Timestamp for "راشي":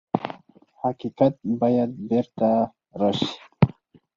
2.99-3.29